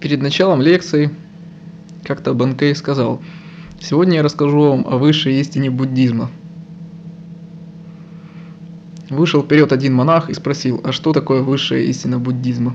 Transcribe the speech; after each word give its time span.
Перед 0.00 0.22
началом 0.22 0.62
лекции 0.62 1.10
как-то 2.04 2.32
Банкей 2.32 2.74
сказал, 2.74 3.20
«Сегодня 3.80 4.16
я 4.16 4.22
расскажу 4.22 4.70
вам 4.70 4.86
о 4.88 4.96
высшей 4.96 5.38
истине 5.40 5.70
буддизма». 5.70 6.30
Вышел 9.10 9.42
вперед 9.42 9.72
один 9.72 9.92
монах 9.92 10.30
и 10.30 10.34
спросил, 10.34 10.80
а 10.84 10.92
что 10.92 11.12
такое 11.12 11.42
высшая 11.42 11.82
истина 11.82 12.18
буддизма? 12.18 12.74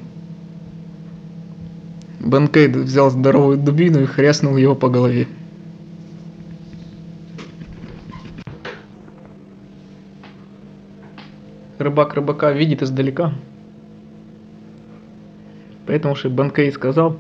Банкей 2.20 2.68
взял 2.68 3.10
здоровую 3.10 3.58
дубину 3.58 4.02
и 4.02 4.06
хряснул 4.06 4.58
его 4.58 4.76
по 4.76 4.90
голове. 4.90 5.28
Рыбак 11.80 12.14
рыбака 12.14 12.52
видит 12.52 12.84
издалека, 12.84 13.34
Поэтому 15.86 16.16
что 16.16 16.30
Банкей 16.30 16.72
сказал, 16.72 17.18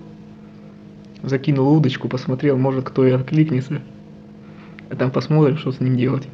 закинул 1.22 1.76
удочку, 1.76 2.08
посмотрел, 2.08 2.58
может 2.58 2.86
кто 2.86 3.05
и 3.05 3.12
откликнется. 3.12 3.82
А 4.90 4.96
там 4.96 5.12
посмотрим, 5.12 5.58
что 5.58 5.72
с 5.72 5.80
ним 5.80 5.98
делать. 5.98 6.28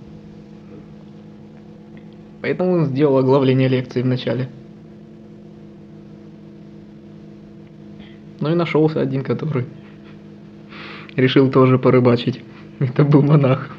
Поэтому 2.42 2.74
он 2.74 2.86
сделал 2.86 3.18
оглавление 3.18 3.68
лекции 3.68 4.02
в 4.02 4.06
начале. 4.06 4.50
Ну 8.40 8.52
и 8.52 8.56
нашелся 8.56 9.02
один, 9.02 9.24
который 9.24 9.66
решил 11.16 11.52
тоже 11.52 11.78
порыбачить. 11.78 12.42
Это 12.80 13.04
был 13.04 13.22
монах. 13.22 13.76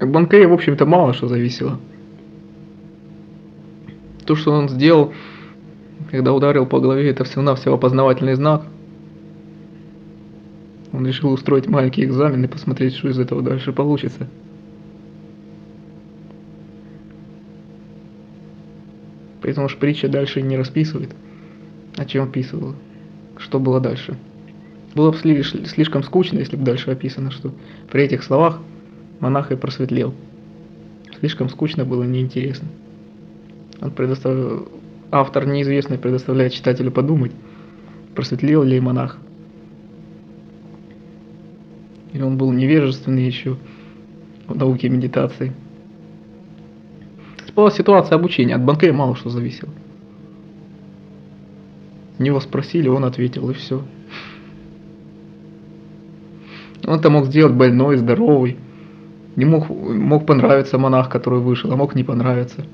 От 0.00 0.10
Банкея, 0.10 0.48
в 0.48 0.52
общем-то, 0.52 0.86
мало 0.86 1.12
что 1.12 1.28
зависело 1.28 1.78
то, 4.24 4.36
что 4.36 4.52
он 4.52 4.68
сделал, 4.68 5.12
когда 6.10 6.32
ударил 6.32 6.66
по 6.66 6.80
голове, 6.80 7.10
это 7.10 7.24
всего-навсего 7.24 7.74
опознавательный 7.74 8.34
знак. 8.34 8.64
Он 10.92 11.06
решил 11.06 11.32
устроить 11.32 11.68
маленький 11.68 12.04
экзамен 12.04 12.44
и 12.44 12.48
посмотреть, 12.48 12.94
что 12.94 13.08
из 13.08 13.18
этого 13.18 13.42
дальше 13.42 13.72
получится. 13.72 14.28
Поэтому 19.40 19.66
уж 19.66 19.76
притча 19.76 20.08
дальше 20.08 20.40
не 20.42 20.56
расписывает, 20.56 21.10
о 21.96 22.04
чем 22.04 22.24
описывала, 22.24 22.74
что 23.38 23.58
было 23.58 23.80
дальше. 23.80 24.16
Было 24.94 25.10
бы 25.10 25.16
слишком 25.16 26.02
скучно, 26.02 26.38
если 26.38 26.56
бы 26.56 26.64
дальше 26.64 26.90
описано, 26.90 27.30
что 27.30 27.52
при 27.90 28.02
этих 28.04 28.22
словах 28.22 28.60
монах 29.18 29.50
и 29.50 29.56
просветлел. 29.56 30.14
Слишком 31.18 31.48
скучно 31.48 31.84
было, 31.84 32.04
неинтересно. 32.04 32.68
Предостав... 33.90 34.68
Автор 35.14 35.46
неизвестный 35.46 35.98
предоставляет 35.98 36.54
читателю 36.54 36.90
подумать, 36.90 37.32
просветлел 38.14 38.62
ли 38.62 38.80
монах. 38.80 39.18
Или 42.14 42.22
он 42.22 42.38
был 42.38 42.50
невежественный 42.50 43.26
еще 43.26 43.58
в 44.46 44.56
науке 44.56 44.88
медитации. 44.88 45.52
Была 47.54 47.70
ситуация 47.70 48.16
обучения, 48.16 48.54
от 48.54 48.64
Банкея 48.64 48.94
мало 48.94 49.14
что 49.14 49.28
зависело. 49.28 49.68
Него 52.18 52.40
спросили, 52.40 52.88
он 52.88 53.04
ответил, 53.04 53.50
и 53.50 53.54
все. 53.54 53.82
Он 56.86 56.98
это 56.98 57.10
мог 57.10 57.26
сделать 57.26 57.54
больной, 57.54 57.98
здоровый. 57.98 58.56
Не 59.36 59.44
мог, 59.44 59.68
мог 59.68 60.24
понравиться 60.26 60.78
монах, 60.78 61.10
который 61.10 61.40
вышел, 61.40 61.70
а 61.72 61.76
мог 61.76 61.94
не 61.94 62.04
понравиться. 62.04 62.64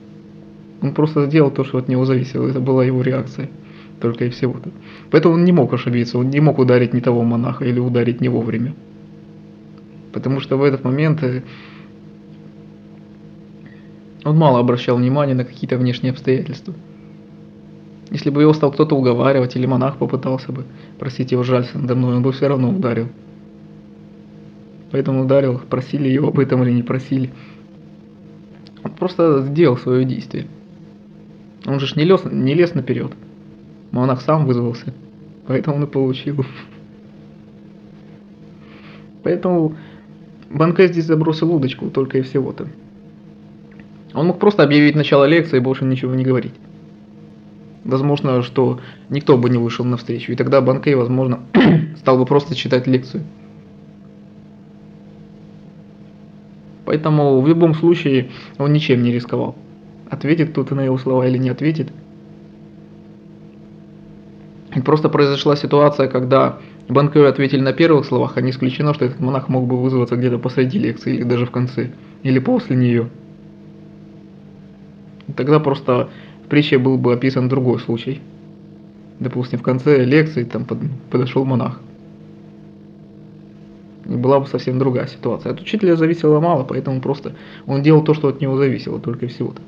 Он 0.81 0.95
просто 0.95 1.27
сделал 1.27 1.51
то, 1.51 1.65
что 1.65 1.79
от 1.79 1.89
него 1.89 2.05
зависело. 2.05 2.49
Это 2.49 2.61
была 2.61 2.85
его 2.85 3.03
реакция. 3.03 3.51
Только 4.01 4.27
и 4.27 4.31
всего-то. 4.31 4.71
Поэтому 5.11 5.35
он 5.35 5.45
не 5.45 5.53
мог 5.53 5.73
ошибиться. 5.73 6.19
Он 6.19 6.31
не 6.31 6.41
мог 6.41 6.59
ударить 6.59 6.95
не 6.95 7.01
того 7.01 7.23
монаха 7.23 7.65
или 7.65 7.81
ударить 7.81 8.21
не 8.21 8.29
вовремя. 8.29 8.75
Потому 10.13 10.41
что 10.41 10.57
в 10.57 10.63
этот 10.63 10.85
момент 10.85 11.23
э, 11.23 11.43
он 14.25 14.37
мало 14.37 14.61
обращал 14.61 14.97
внимания 14.97 15.35
на 15.35 15.45
какие-то 15.45 15.77
внешние 15.77 16.13
обстоятельства. 16.13 16.75
Если 18.11 18.31
бы 18.31 18.41
его 18.43 18.55
стал 18.55 18.73
кто-то 18.73 18.97
уговаривать, 18.97 19.57
или 19.57 19.67
монах 19.67 19.99
попытался 19.99 20.51
бы 20.53 20.65
просить 20.99 21.33
его 21.33 21.43
жалься 21.43 21.79
надо 21.79 21.95
мной, 21.95 22.17
он 22.17 22.23
бы 22.23 22.33
все 22.33 22.49
равно 22.49 22.71
ударил. 22.71 23.09
Поэтому 24.91 25.25
ударил, 25.25 25.61
просили 25.69 26.09
его 26.09 26.29
об 26.29 26.39
этом 26.39 26.63
или 26.63 26.73
не 26.73 26.83
просили. 26.83 27.31
Он 28.83 28.93
просто 28.93 29.43
сделал 29.43 29.77
свое 29.77 30.05
действие. 30.05 30.47
Он 31.67 31.81
же 31.81 31.93
не 31.97 32.05
лез, 32.05 32.23
не 32.25 32.55
лез 32.55 32.75
наперед. 32.75 33.13
Монах 33.91 34.23
сам 34.23 34.47
вызвался. 34.47 34.93
Поэтому 35.47 35.77
он 35.77 35.85
и 35.85 35.87
получил. 35.87 36.45
Поэтому 39.23 39.77
Банке 40.51 40.89
здесь 40.89 41.05
забросил 41.05 41.53
удочку 41.55 41.91
только 41.91 42.19
и 42.19 42.23
всего-то. 42.23 42.69
Он 44.15 44.27
мог 44.27 44.39
просто 44.39 44.63
объявить 44.63 44.95
начало 44.95 45.25
лекции 45.25 45.59
и 45.59 45.61
больше 45.61 45.85
ничего 45.85 46.15
не 46.15 46.25
говорить. 46.25 46.55
Возможно, 47.85 48.43
что 48.43 48.81
никто 49.09 49.37
бы 49.37 49.51
не 49.51 49.59
вышел 49.59 49.85
навстречу, 49.85 50.33
и 50.33 50.37
тогда 50.37 50.61
Банкей, 50.61 50.95
возможно, 50.95 51.41
стал 51.99 52.19
бы 52.19 52.27
просто 52.27 52.55
читать 52.55 52.87
лекцию. 52.87 53.25
Поэтому 56.85 57.41
в 57.41 57.49
любом 57.49 57.75
случае 57.75 58.31
он 58.57 58.73
ничем 58.73 59.03
не 59.03 59.13
рисковал 59.13 59.57
ответит 60.11 60.51
кто-то 60.51 60.75
на 60.75 60.83
его 60.83 60.99
слова 60.99 61.27
или 61.27 61.39
не 61.39 61.51
ответит. 61.51 61.89
И 64.75 64.81
просто 64.81 65.09
произошла 65.09 65.57
ситуация, 65.57 66.09
когда 66.09 66.59
банкиры 66.89 67.27
ответили 67.27 67.61
на 67.61 67.73
первых 67.73 68.07
словах, 68.07 68.37
а 68.37 68.41
не 68.41 68.51
исключено, 68.51 68.95
что 68.95 69.07
этот 69.07 69.21
монах 69.21 69.49
мог 69.49 69.67
бы 69.67 69.81
вызваться 69.81 70.17
где-то 70.17 70.39
посреди 70.39 70.79
лекции 70.79 71.15
или 71.15 71.25
даже 71.25 71.47
в 71.47 71.51
конце, 71.51 71.91
или 72.23 72.39
после 72.39 72.77
нее. 72.77 73.09
И 75.27 75.33
тогда 75.33 75.59
просто 75.61 76.09
в 76.45 76.49
притче 76.49 76.79
был 76.79 76.97
бы 76.97 77.13
описан 77.13 77.49
другой 77.49 77.81
случай. 77.81 78.21
Допустим, 79.21 79.59
в 79.59 79.63
конце 79.63 80.05
лекции 80.05 80.45
там 80.45 80.65
подошел 81.11 81.45
монах. 81.45 81.81
И 84.07 84.15
была 84.15 84.41
бы 84.41 84.47
совсем 84.47 84.79
другая 84.79 85.07
ситуация. 85.07 85.53
От 85.53 85.61
учителя 85.61 85.97
зависело 85.97 86.41
мало, 86.41 86.63
поэтому 86.65 87.01
просто 87.01 87.35
он 87.67 87.83
делал 87.83 88.03
то, 88.05 88.15
что 88.15 88.29
от 88.29 88.41
него 88.41 88.57
зависело, 88.57 89.01
только 89.01 89.27
всего-то. 89.27 89.61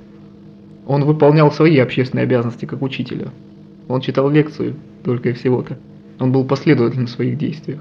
Он 0.91 1.05
выполнял 1.05 1.53
свои 1.53 1.79
общественные 1.79 2.25
обязанности 2.25 2.65
как 2.65 2.83
учителя. 2.83 3.29
Он 3.87 4.01
читал 4.01 4.29
лекцию 4.29 4.75
только 5.05 5.29
и 5.29 5.33
всего-то. 5.35 5.79
Он 6.19 6.33
был 6.33 6.45
последовательным 6.45 7.07
в 7.07 7.11
своих 7.11 7.39
действиях. 7.39 7.79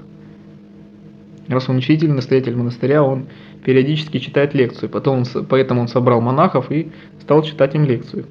Раз 1.48 1.68
он 1.68 1.78
учитель, 1.78 2.12
настоятель 2.12 2.54
монастыря, 2.54 3.02
он 3.02 3.26
периодически 3.64 4.18
читает 4.18 4.54
лекцию. 4.54 4.90
Потом 4.90 5.18
он, 5.18 5.44
поэтому 5.48 5.80
он 5.80 5.88
собрал 5.88 6.20
монахов 6.20 6.70
и 6.70 6.92
стал 7.20 7.42
читать 7.42 7.74
им 7.74 7.84
лекцию. 7.84 8.26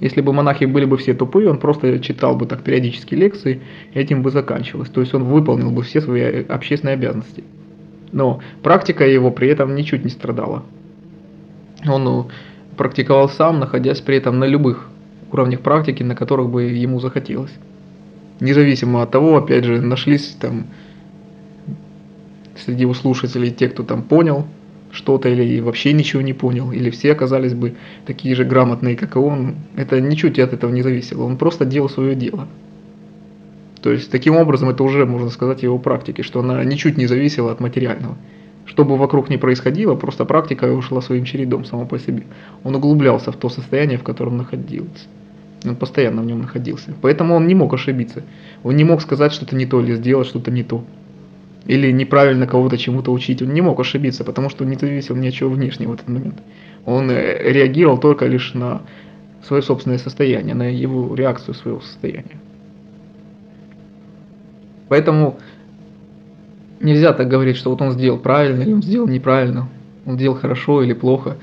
Если 0.00 0.22
бы 0.22 0.32
монахи 0.32 0.64
были 0.64 0.86
бы 0.86 0.96
все 0.96 1.12
тупые, 1.12 1.50
он 1.50 1.58
просто 1.58 1.98
читал 1.98 2.36
бы 2.36 2.46
так 2.46 2.62
периодически 2.62 3.14
лекции, 3.14 3.60
и 3.92 3.98
этим 3.98 4.22
бы 4.22 4.30
заканчивалось. 4.30 4.88
То 4.88 5.02
есть 5.02 5.12
он 5.12 5.24
выполнил 5.24 5.70
бы 5.70 5.82
все 5.82 6.00
свои 6.00 6.42
общественные 6.44 6.94
обязанности. 6.94 7.44
Но 8.12 8.40
практика 8.62 9.06
его 9.06 9.30
при 9.30 9.48
этом 9.48 9.74
ничуть 9.74 10.04
не 10.04 10.10
страдала. 10.10 10.62
Он 11.86 12.30
практиковал 12.76 13.28
сам, 13.28 13.60
находясь 13.60 14.00
при 14.00 14.16
этом 14.16 14.38
на 14.38 14.44
любых 14.44 14.88
уровнях 15.32 15.60
практики, 15.60 16.02
на 16.02 16.14
которых 16.14 16.50
бы 16.50 16.64
ему 16.64 17.00
захотелось. 17.00 17.52
Независимо 18.40 19.02
от 19.02 19.10
того, 19.10 19.36
опять 19.36 19.64
же, 19.64 19.80
нашлись 19.80 20.36
там 20.40 20.66
среди 22.56 22.82
его 22.82 22.94
слушателей 22.94 23.50
те, 23.50 23.68
кто 23.68 23.82
там 23.82 24.02
понял 24.02 24.46
что-то 24.94 25.28
или 25.28 25.60
вообще 25.60 25.92
ничего 25.92 26.22
не 26.22 26.32
понял, 26.32 26.70
или 26.70 26.88
все 26.90 27.12
оказались 27.12 27.52
бы 27.52 27.74
такие 28.06 28.34
же 28.36 28.44
грамотные, 28.44 28.96
как 28.96 29.16
и 29.16 29.18
он, 29.18 29.56
это 29.74 30.00
ничуть 30.00 30.38
от 30.38 30.52
этого 30.52 30.70
не 30.70 30.82
зависело, 30.82 31.24
он 31.24 31.36
просто 31.36 31.64
делал 31.64 31.88
свое 31.88 32.14
дело. 32.14 32.46
То 33.82 33.90
есть 33.90 34.10
таким 34.10 34.36
образом 34.36 34.70
это 34.70 34.84
уже, 34.84 35.04
можно 35.04 35.30
сказать, 35.30 35.62
его 35.62 35.78
практики, 35.78 36.22
что 36.22 36.40
она 36.40 36.62
ничуть 36.64 36.96
не 36.96 37.06
зависела 37.06 37.50
от 37.50 37.60
материального 37.60 38.16
что 38.66 38.84
бы 38.84 38.96
вокруг 38.96 39.28
ни 39.28 39.36
происходило, 39.36 39.94
просто 39.94 40.24
практика 40.24 40.72
ушла 40.72 41.00
своим 41.02 41.24
чередом 41.24 41.64
само 41.64 41.86
по 41.86 41.98
себе. 41.98 42.24
Он 42.62 42.74
углублялся 42.74 43.30
в 43.30 43.36
то 43.36 43.48
состояние, 43.48 43.98
в 43.98 44.02
котором 44.02 44.36
находился. 44.36 45.06
Он 45.64 45.76
постоянно 45.76 46.22
в 46.22 46.26
нем 46.26 46.40
находился. 46.40 46.94
Поэтому 47.00 47.34
он 47.34 47.46
не 47.46 47.54
мог 47.54 47.72
ошибиться. 47.74 48.22
Он 48.62 48.76
не 48.76 48.84
мог 48.84 49.00
сказать 49.00 49.32
что-то 49.32 49.56
не 49.56 49.66
то 49.66 49.80
или 49.80 49.94
сделать 49.94 50.26
что-то 50.26 50.50
не 50.50 50.62
то. 50.62 50.84
Или 51.66 51.90
неправильно 51.90 52.46
кого-то 52.46 52.76
чему-то 52.76 53.12
учить. 53.12 53.40
Он 53.40 53.52
не 53.54 53.62
мог 53.62 53.80
ошибиться, 53.80 54.24
потому 54.24 54.50
что 54.50 54.64
не 54.64 54.76
зависел 54.76 55.16
ни 55.16 55.28
от 55.28 55.34
чего 55.34 55.50
внешнего 55.50 55.92
в 55.92 55.94
этот 55.94 56.08
момент. 56.08 56.42
Он 56.84 57.10
э, 57.10 57.52
реагировал 57.52 57.98
только 57.98 58.26
лишь 58.26 58.52
на 58.52 58.82
свое 59.42 59.62
собственное 59.62 59.98
состояние, 59.98 60.54
на 60.54 60.70
его 60.70 61.14
реакцию 61.14 61.54
своего 61.54 61.80
состояния. 61.80 62.38
Поэтому 64.88 65.38
Нельзя 66.84 67.14
так 67.14 67.28
говорить, 67.28 67.56
что 67.56 67.70
вот 67.70 67.80
он 67.80 67.92
сделал 67.92 68.18
правильно 68.18 68.60
или 68.60 68.74
он 68.74 68.82
сделал 68.82 69.08
неправильно, 69.08 69.70
он 70.04 70.18
сделал 70.18 70.36
хорошо 70.36 70.82
или 70.82 70.92
плохо. 70.92 71.38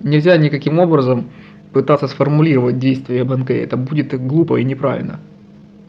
Нельзя 0.00 0.36
никаким 0.36 0.78
образом 0.78 1.30
пытаться 1.72 2.06
сформулировать 2.06 2.78
действия 2.78 3.24
БНК, 3.24 3.50
это 3.50 3.76
будет 3.76 4.14
глупо 4.14 4.60
и 4.60 4.64
неправильно. 4.64 5.18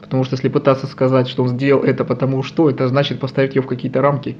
Потому 0.02 0.24
что 0.24 0.34
если 0.34 0.50
пытаться 0.50 0.88
сказать, 0.88 1.28
что 1.28 1.44
он 1.44 1.50
сделал 1.50 1.84
это 1.84 2.06
потому 2.06 2.42
что, 2.42 2.72
это 2.72 2.88
значит 2.88 3.20
поставить 3.20 3.54
его 3.54 3.66
в 3.66 3.68
какие-то 3.68 4.02
рамки. 4.02 4.36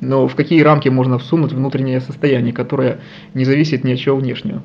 Но 0.00 0.28
в 0.28 0.34
какие 0.34 0.62
рамки 0.62 0.88
можно 0.88 1.18
всунуть 1.18 1.52
внутреннее 1.52 2.00
состояние, 2.00 2.54
которое 2.54 3.00
не 3.34 3.44
зависит 3.44 3.84
ни 3.84 3.92
от 3.92 3.98
чего 3.98 4.16
внешнего. 4.16 4.62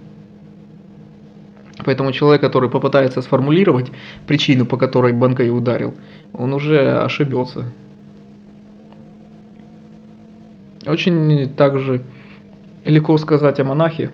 Поэтому 1.83 2.13
человек, 2.13 2.39
который 2.39 2.69
попытается 2.69 3.21
сформулировать 3.21 3.92
причину, 4.27 4.66
по 4.66 4.77
которой 4.77 5.12
Банкай 5.12 5.50
ударил, 5.50 5.94
он 6.31 6.54
уже 6.54 7.01
ошибется. 7.01 7.66
Очень 10.89 11.53
также 11.53 12.01
легко 12.83 13.15
сказать 13.19 13.59
о 13.59 13.63
монахе, 13.63 14.12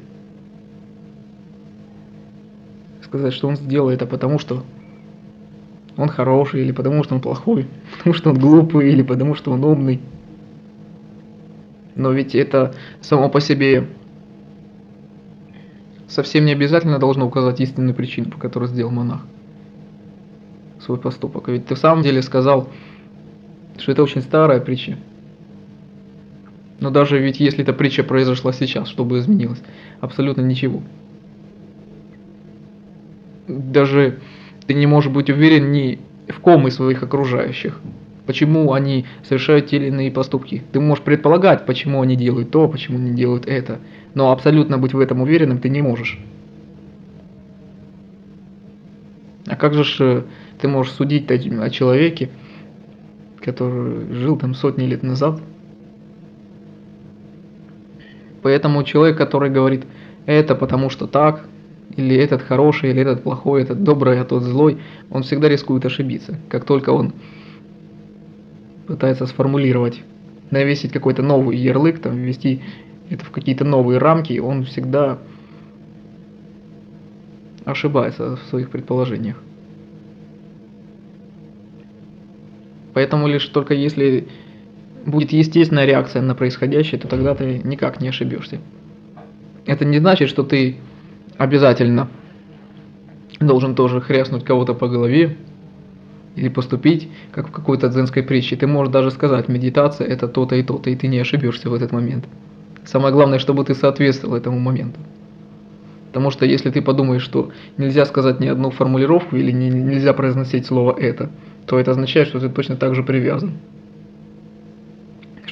сказать, 3.02 3.34
что 3.34 3.48
он 3.48 3.56
сделал 3.56 3.90
это 3.90 4.06
потому, 4.06 4.40
что 4.40 4.66
он 5.96 6.10
хороший, 6.10 6.64
или 6.64 6.74
потому 6.74 7.02
что 7.06 7.16
он 7.16 7.22
плохой, 7.22 7.66
потому 7.98 8.14
что 8.14 8.32
он 8.32 8.40
глупый, 8.40 8.92
или 8.92 9.04
потому 9.04 9.36
что 9.36 9.54
он 9.54 9.64
умный. 9.64 10.02
Но 11.96 12.12
ведь 12.12 12.36
это 12.36 12.74
само 13.00 13.30
по 13.30 13.40
себе 13.40 13.88
совсем 16.10 16.44
не 16.44 16.52
обязательно 16.52 17.00
должно 17.00 17.26
указать 17.26 17.62
истинную 17.62 17.96
причину, 17.96 18.32
по 18.32 18.38
которой 18.38 18.68
сделал 18.68 18.92
монах 18.92 19.22
свой 20.82 20.98
поступок. 20.98 21.48
Ведь 21.48 21.68
ты 21.68 21.76
в 21.76 21.80
самом 21.80 22.04
деле 22.04 22.22
сказал, 22.22 22.68
что 23.78 23.94
это 23.94 24.04
очень 24.04 24.22
старая 24.22 24.60
притча. 24.60 24.98
Но 26.80 26.90
даже 26.90 27.20
ведь 27.20 27.40
если 27.40 27.64
эта 27.64 27.74
притча 27.74 28.04
произошла 28.04 28.52
сейчас, 28.52 28.88
что 28.90 29.06
бы 29.06 29.20
изменилось? 29.20 29.62
Абсолютно 30.02 30.42
ничего. 30.42 30.82
Даже 33.48 34.20
ты 34.68 34.74
не 34.74 34.88
можешь 34.88 35.12
быть 35.12 35.30
уверен 35.30 35.72
ни 35.72 36.00
в 36.28 36.40
ком 36.40 36.68
из 36.68 36.76
своих 36.76 37.04
окружающих. 37.04 37.80
Почему 38.26 38.74
они 38.74 39.06
совершают 39.24 39.68
те 39.68 39.78
или 39.78 39.88
иные 39.88 40.12
поступки. 40.12 40.64
Ты 40.72 40.80
можешь 40.80 41.04
предполагать, 41.04 41.66
почему 41.66 42.02
они 42.02 42.16
делают 42.16 42.50
то, 42.52 42.68
почему 42.68 42.98
они 42.98 43.12
делают 43.12 43.46
это. 43.46 43.80
Но 44.16 44.32
абсолютно 44.32 44.80
быть 44.80 44.94
в 44.94 45.00
этом 45.00 45.22
уверенным 45.22 45.60
ты 45.60 45.70
не 45.70 45.84
можешь. 45.84 46.20
А 49.48 49.56
как 49.56 49.76
же 49.76 49.84
э, 50.00 50.24
ты 50.60 50.68
можешь 50.68 50.94
судить 50.94 51.30
о 51.30 51.70
человеке, 51.70 52.30
который 53.42 54.12
жил 54.12 54.38
там 54.38 54.56
сотни 54.56 54.86
лет 54.86 55.04
назад? 55.04 55.40
Поэтому 58.46 58.84
человек, 58.84 59.18
который 59.18 59.50
говорит, 59.50 59.88
это 60.28 60.54
потому 60.54 60.92
что 60.92 61.08
так, 61.08 61.48
или 61.98 62.16
этот 62.16 62.44
хороший, 62.44 62.92
или 62.92 63.02
этот 63.02 63.24
плохой, 63.24 63.64
этот 63.64 63.82
добрый, 63.82 64.22
а 64.22 64.24
тот 64.24 64.44
злой, 64.44 64.78
он 65.10 65.24
всегда 65.24 65.50
рискует 65.50 65.84
ошибиться. 65.84 66.38
Как 66.48 66.64
только 66.64 66.92
он 66.92 67.14
пытается 68.86 69.26
сформулировать, 69.26 70.04
навесить 70.52 70.92
какой-то 70.92 71.24
новый 71.24 71.58
ярлык, 71.58 71.98
там, 71.98 72.18
ввести 72.18 72.62
это 73.10 73.26
в 73.26 73.32
какие-то 73.32 73.66
новые 73.66 73.98
рамки, 73.98 74.38
он 74.38 74.66
всегда 74.66 75.18
ошибается 77.64 78.36
в 78.36 78.44
своих 78.52 78.70
предположениях. 78.70 79.42
Поэтому 82.94 83.28
лишь 83.28 83.48
только 83.48 83.74
если 83.74 84.28
будет 85.06 85.32
естественная 85.32 85.86
реакция 85.86 86.22
на 86.22 86.36
происходящее, 86.36 87.00
то 87.00 87.08
тогда 87.08 87.36
ты 87.36 87.62
никак 87.64 88.02
не 88.02 88.10
ошибешься. 88.10 88.60
Это 89.66 89.86
не 89.86 90.00
значит, 90.00 90.30
что 90.30 90.44
ты 90.44 90.78
обязательно 91.38 92.10
должен 93.40 93.76
тоже 93.76 94.02
хряснуть 94.02 94.44
кого-то 94.44 94.74
по 94.74 94.88
голове 94.88 95.38
или 96.36 96.50
поступить, 96.50 97.10
как 97.32 97.50
в 97.50 97.52
какой-то 97.52 97.90
дзенской 97.90 98.24
притче. 98.24 98.56
Ты 98.56 98.68
можешь 98.68 98.92
даже 98.92 99.12
сказать, 99.12 99.48
медитация 99.48 100.08
это 100.08 100.28
то-то 100.28 100.56
и 100.56 100.64
то-то, 100.64 100.90
и 100.90 100.96
ты 100.96 101.08
не 101.08 101.20
ошибешься 101.20 101.70
в 101.70 101.74
этот 101.74 101.92
момент. 101.92 102.26
Самое 102.84 103.14
главное, 103.14 103.40
чтобы 103.40 103.64
ты 103.64 103.74
соответствовал 103.74 104.36
этому 104.36 104.60
моменту. 104.60 105.00
Потому 106.08 106.32
что 106.32 106.46
если 106.46 106.70
ты 106.70 106.82
подумаешь, 106.82 107.24
что 107.24 107.52
нельзя 107.78 108.06
сказать 108.06 108.40
ни 108.40 108.48
одну 108.48 108.70
формулировку 108.70 109.36
или 109.36 109.52
не, 109.52 109.70
нельзя 109.70 110.14
произносить 110.14 110.66
слово 110.66 110.96
«это», 110.98 111.30
то 111.66 111.80
это 111.80 111.92
означает, 111.92 112.28
что 112.28 112.40
ты 112.40 112.48
точно 112.48 112.78
так 112.78 112.96
же 112.96 113.04
привязан. 113.04 113.54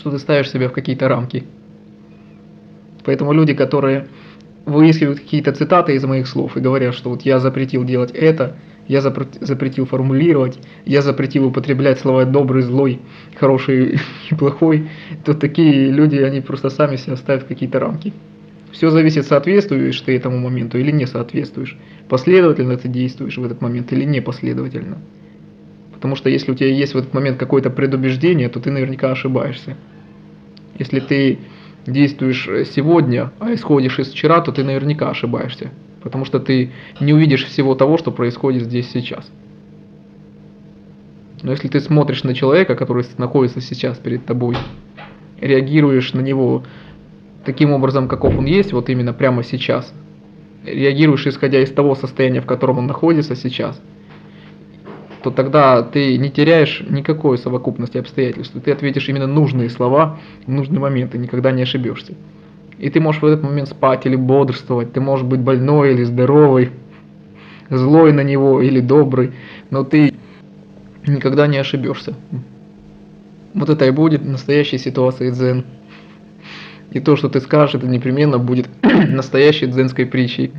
Что 0.04 0.12
ты 0.12 0.20
ставишь 0.20 0.52
себя 0.52 0.68
в 0.68 0.74
какие-то 0.74 1.08
рамки. 1.08 1.46
Поэтому 3.06 3.32
люди, 3.32 3.54
которые 3.54 4.08
выискивают 4.66 5.22
какие-то 5.22 5.54
цитаты 5.54 5.96
из 5.96 6.04
моих 6.04 6.28
слов 6.28 6.58
и 6.58 6.60
говорят, 6.60 6.94
что 6.94 7.10
вот 7.10 7.22
я 7.22 7.40
запретил 7.40 7.86
делать 7.86 8.12
это, 8.12 8.58
я 8.90 9.00
запретил 9.00 9.86
формулировать, 9.86 10.60
я 10.84 11.02
запретил 11.02 11.46
употреблять 11.46 12.00
слова 12.00 12.26
добрый, 12.26 12.64
злой, 12.64 13.00
хороший 13.38 13.98
и 14.30 14.36
плохой, 14.36 14.90
то 15.24 15.34
такие 15.34 15.90
люди, 15.90 16.18
они 16.18 16.42
просто 16.42 16.70
сами 16.70 16.98
себя 16.98 17.16
ставят 17.16 17.44
в 17.44 17.48
какие-то 17.48 17.80
рамки. 17.80 18.12
Все 18.74 18.90
зависит, 18.90 19.26
соответствуешь 19.26 20.02
ты 20.02 20.18
этому 20.18 20.38
моменту 20.38 20.78
или 20.80 20.92
не 20.92 21.06
соответствуешь. 21.06 21.78
Последовательно 22.10 22.76
ты 22.76 22.90
действуешь 22.90 23.38
в 23.38 23.46
этот 23.46 23.62
момент 23.62 23.94
или 23.94 24.04
не 24.04 24.20
последовательно. 24.20 24.98
Потому 25.94 26.18
что 26.18 26.30
если 26.30 26.52
у 26.52 26.56
тебя 26.56 26.68
есть 26.68 26.94
в 26.94 26.98
этот 26.98 27.14
момент 27.14 27.38
какое-то 27.38 27.70
предубеждение, 27.70 28.50
то 28.50 28.60
ты 28.60 28.70
наверняка 28.70 29.10
ошибаешься. 29.10 29.78
Если 30.78 31.00
ты 31.00 31.40
действуешь 31.86 32.48
сегодня, 32.70 33.32
а 33.40 33.54
исходишь 33.54 34.00
из 34.00 34.12
вчера, 34.12 34.42
то 34.42 34.52
ты 34.52 34.64
наверняка 34.64 35.10
ошибаешься. 35.10 35.72
Потому 36.02 36.26
что 36.26 36.40
ты 36.40 36.72
не 37.00 37.14
увидишь 37.14 37.46
всего 37.46 37.76
того, 37.76 37.98
что 37.98 38.12
происходит 38.12 38.64
здесь 38.64 38.90
сейчас. 38.92 39.30
Но 41.42 41.52
если 41.52 41.68
ты 41.68 41.80
смотришь 41.80 42.24
на 42.24 42.34
человека, 42.34 42.76
который 42.76 43.06
находится 43.18 43.62
сейчас 43.62 43.98
перед 43.98 44.26
тобой, 44.26 44.56
реагируешь 45.40 46.14
на 46.14 46.22
него 46.22 46.64
таким 47.46 47.72
образом, 47.72 48.08
каков 48.08 48.38
он 48.38 48.46
есть, 48.46 48.72
вот 48.72 48.90
именно 48.90 49.14
прямо 49.14 49.44
сейчас, 49.44 49.94
реагируешь 50.66 51.28
исходя 51.28 51.62
из 51.62 51.72
того 51.72 51.96
состояния, 51.96 52.42
в 52.42 52.46
котором 52.46 52.80
он 52.80 52.88
находится 52.88 53.36
сейчас– 53.36 53.82
то 55.24 55.32
тогда 55.32 55.82
ты 55.82 56.18
не 56.18 56.30
теряешь 56.30 56.84
никакой 56.90 57.38
совокупности 57.38 57.98
обстоятельств. 57.98 58.56
Ты 58.64 58.72
ответишь 58.72 59.08
именно 59.08 59.26
нужные 59.26 59.70
слова 59.70 60.20
в 60.46 60.52
нужный 60.52 60.80
момент 60.80 61.16
и 61.16 61.18
никогда 61.18 61.52
не 61.52 61.64
ошибешься. 61.64 62.14
И 62.78 62.90
ты 62.90 63.00
можешь 63.00 63.22
в 63.22 63.26
этот 63.26 63.44
момент 63.44 63.70
спать 63.70 64.06
или 64.06 64.18
бодрствовать, 64.18 64.92
ты 64.92 65.00
можешь 65.00 65.26
быть 65.26 65.40
больной 65.40 65.94
или 65.94 66.04
здоровый, 66.04 66.72
злой 67.70 68.12
на 68.12 68.22
него 68.22 68.62
или 68.62 68.82
добрый, 68.82 69.32
но 69.70 69.84
ты 69.84 70.14
никогда 71.08 71.48
не 71.48 71.58
ошибешься. 71.58 72.16
Вот 73.54 73.70
это 73.70 73.86
и 73.86 73.92
будет 73.92 74.26
настоящей 74.26 74.78
ситуацией 74.78 75.32
дзен. 75.32 75.64
И 76.92 77.00
то, 77.00 77.16
что 77.16 77.30
ты 77.30 77.40
скажешь, 77.40 77.76
это 77.76 77.88
непременно 77.88 78.38
будет 78.38 78.68
настоящей 78.82 79.68
дзенской 79.68 80.06
притчей. 80.06 80.52